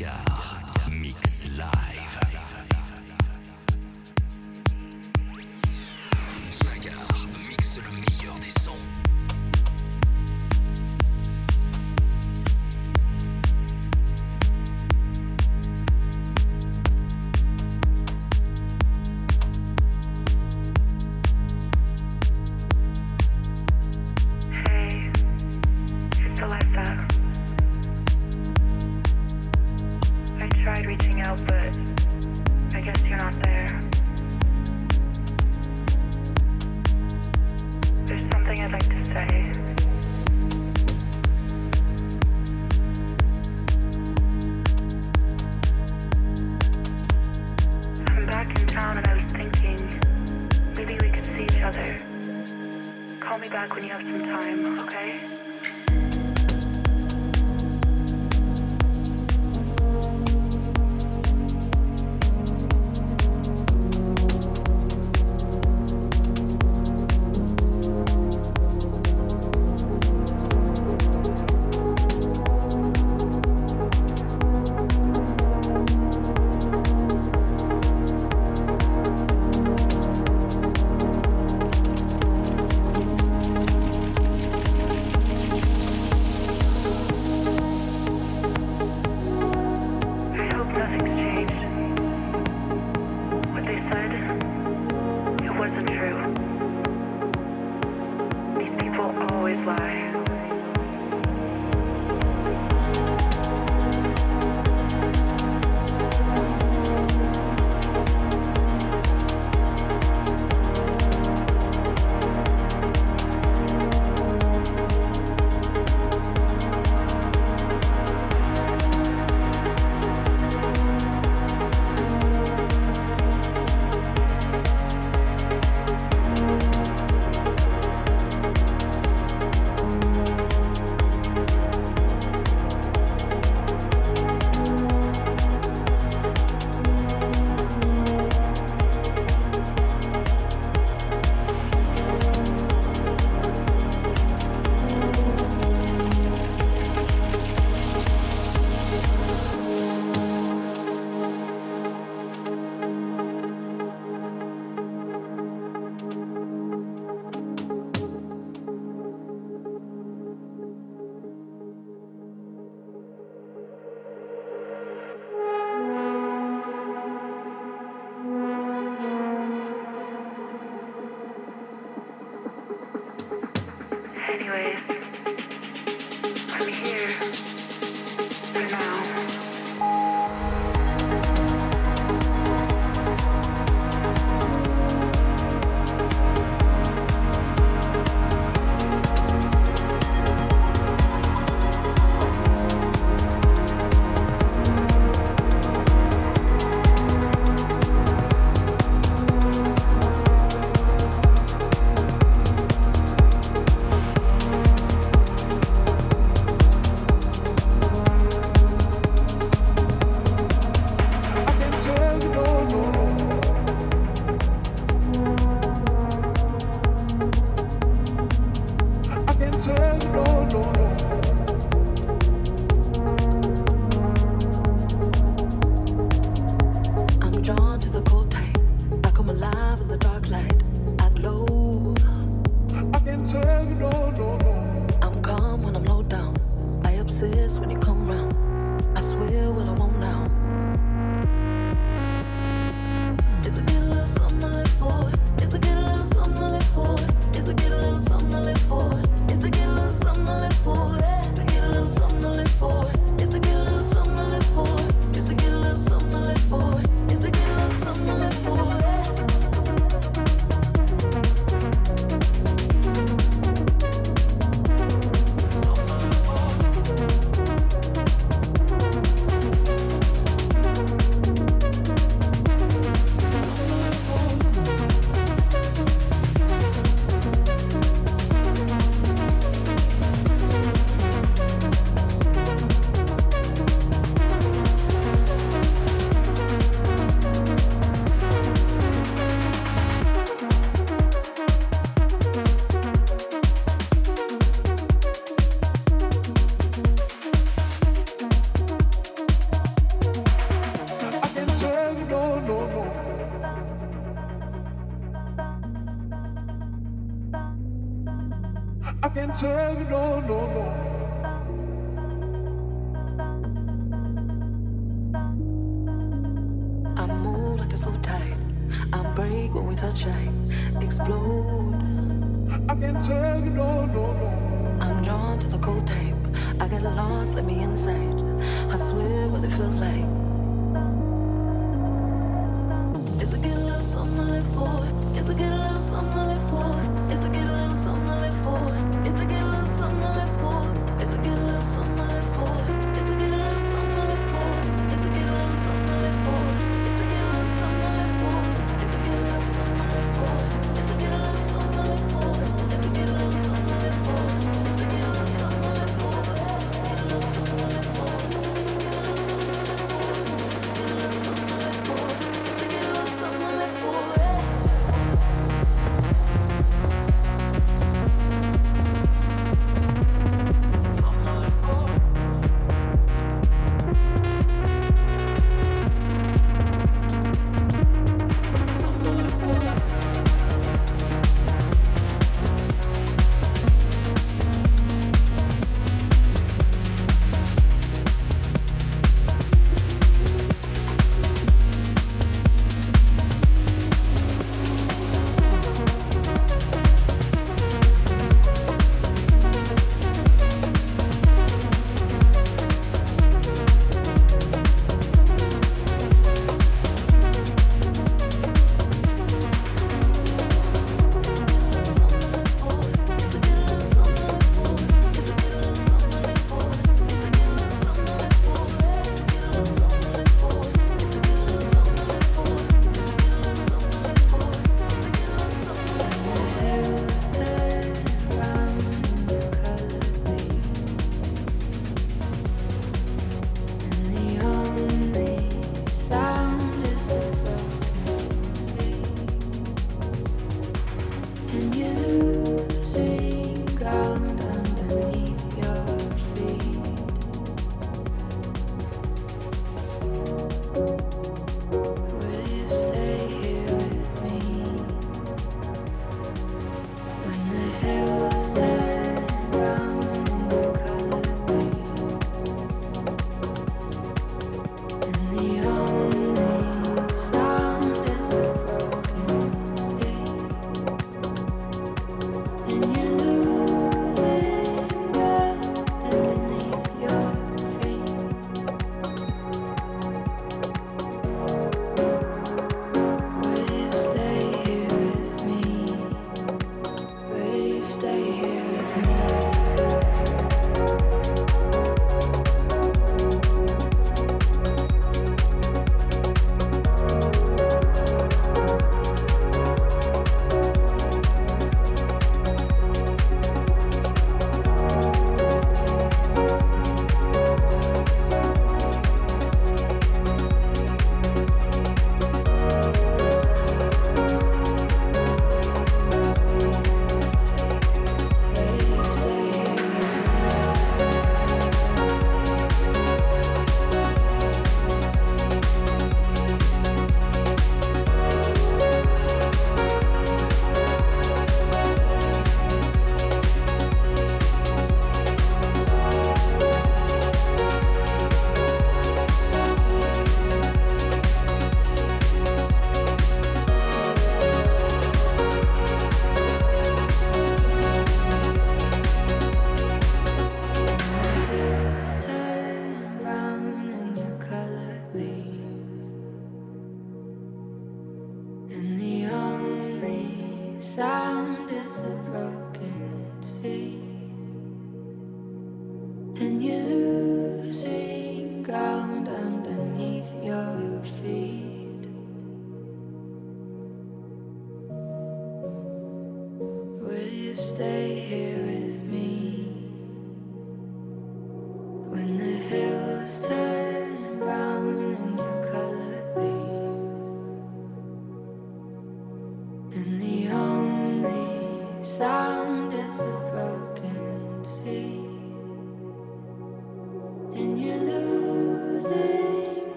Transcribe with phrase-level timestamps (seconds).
[0.00, 0.39] Yeah.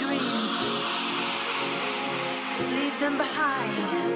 [0.00, 0.50] Dreams,
[2.72, 4.09] leave them behind